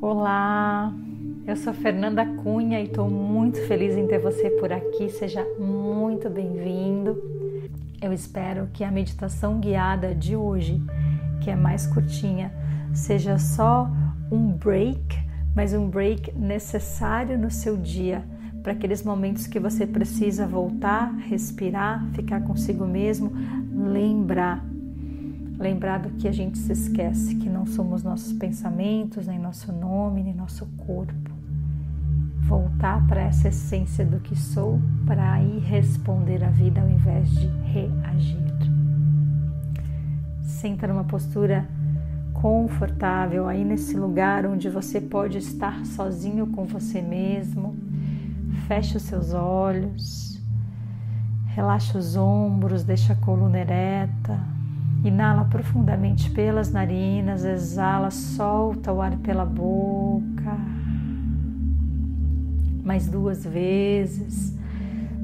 [0.00, 0.94] Olá,
[1.44, 5.10] eu sou Fernanda Cunha e estou muito feliz em ter você por aqui.
[5.10, 7.20] Seja muito bem-vindo.
[8.00, 10.80] Eu espero que a meditação guiada de hoje,
[11.40, 12.52] que é mais curtinha,
[12.94, 13.90] seja só
[14.30, 15.18] um break,
[15.52, 18.24] mas um break necessário no seu dia,
[18.62, 23.32] para aqueles momentos que você precisa voltar, respirar, ficar consigo mesmo,
[23.74, 24.64] lembrar
[25.58, 30.22] lembrar do que a gente se esquece, que não somos nossos pensamentos, nem nosso nome,
[30.22, 31.32] nem nosso corpo.
[32.42, 37.48] Voltar para essa essência do que sou, para aí responder à vida ao invés de
[37.64, 38.38] reagir.
[40.42, 41.68] Senta numa postura
[42.32, 47.76] confortável, aí nesse lugar onde você pode estar sozinho com você mesmo.
[48.68, 50.40] Feche os seus olhos,
[51.46, 54.38] relaxa os ombros, deixa a coluna ereta,
[55.04, 60.56] Inala profundamente pelas narinas, exala, solta o ar pela boca.
[62.82, 64.56] Mais duas vezes.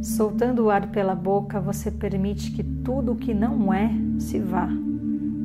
[0.00, 4.68] Soltando o ar pela boca, você permite que tudo o que não é se vá.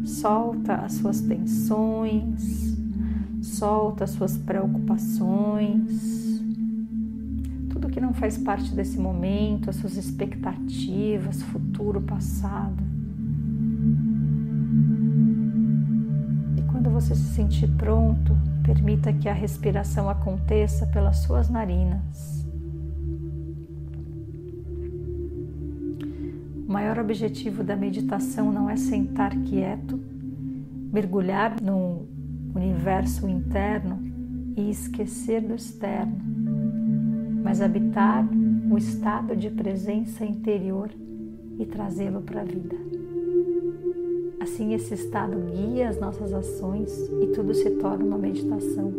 [0.03, 2.77] Solta as suas tensões,
[3.41, 6.19] solta as suas preocupações,
[7.69, 12.98] tudo que não faz parte desse momento, as suas expectativas, futuro, passado.
[16.87, 22.45] Você se sentir pronto, permita que a respiração aconteça pelas suas narinas.
[26.67, 29.99] O maior objetivo da meditação não é sentar quieto,
[30.93, 32.05] mergulhar no
[32.53, 33.99] universo interno
[34.55, 36.19] e esquecer do externo,
[37.43, 38.23] mas habitar
[38.69, 40.91] o estado de presença interior
[41.57, 42.98] e trazê-lo para a vida.
[44.39, 46.89] Assim, esse estado guia as nossas ações
[47.21, 48.93] e tudo se torna uma meditação.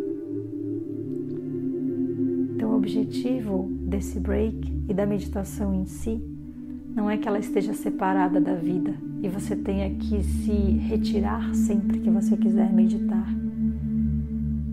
[2.55, 6.21] Então, o objetivo desse break e da meditação em si
[6.95, 8.93] não é que ela esteja separada da vida
[9.23, 13.27] e você tenha que se retirar sempre que você quiser meditar,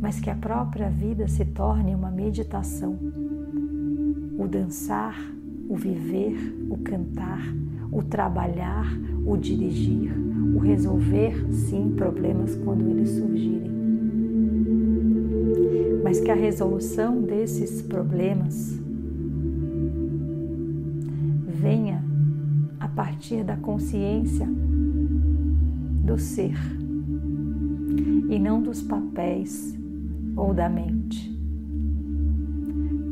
[0.00, 2.98] mas que a própria vida se torne uma meditação.
[4.38, 5.18] O dançar,
[5.68, 6.36] o viver,
[6.68, 7.42] o cantar,
[7.92, 8.86] o trabalhar,
[9.26, 13.70] o dirigir, o resolver, sim, problemas quando eles surgirem.
[16.02, 18.78] Mas que a resolução desses problemas
[21.46, 22.02] venha
[22.78, 24.48] a partir da consciência
[26.04, 26.56] do ser
[28.28, 29.76] e não dos papéis
[30.36, 31.36] ou da mente.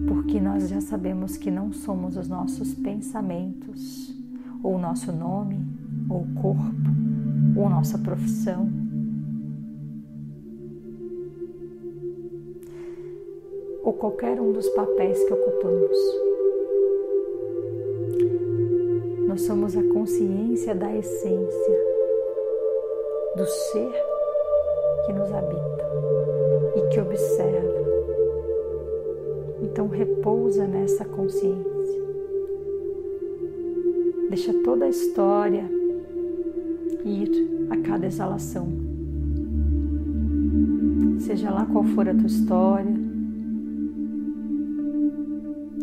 [0.07, 4.15] Porque nós já sabemos que não somos os nossos pensamentos,
[4.63, 5.65] ou nosso nome,
[6.09, 6.76] ou corpo,
[7.57, 8.69] ou nossa profissão.
[13.83, 15.99] Ou qualquer um dos papéis que ocupamos.
[19.27, 21.79] Nós somos a consciência da essência,
[23.37, 23.93] do ser
[25.07, 25.87] que nos habita
[26.77, 27.87] e que observa.
[29.63, 31.67] Então repousa nessa consciência.
[34.29, 35.76] Deixa toda a história
[37.07, 37.31] ir
[37.71, 38.69] a cada exalação.
[41.21, 42.95] Seja lá qual for a tua história,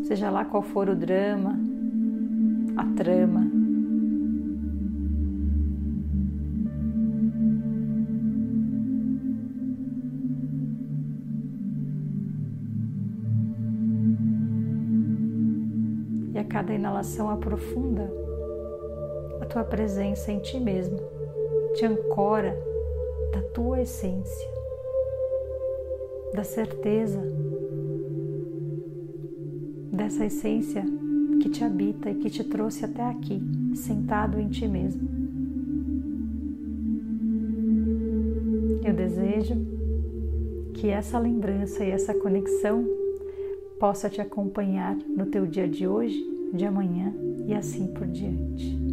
[0.03, 1.59] seja lá qual for o drama,
[2.77, 3.51] a trama.
[16.33, 18.11] E a cada inalação aprofunda
[19.41, 20.97] a tua presença em ti mesmo,
[21.73, 22.55] te ancora
[23.31, 24.47] da tua essência,
[26.33, 27.19] da certeza
[29.91, 30.83] dessa essência
[31.41, 33.41] que te habita e que te trouxe até aqui,
[33.75, 35.01] sentado em ti mesmo.
[38.83, 39.55] Eu desejo
[40.73, 42.85] que essa lembrança e essa conexão
[43.79, 46.23] possa te acompanhar no teu dia de hoje,
[46.53, 47.13] de amanhã
[47.47, 48.92] e assim por diante.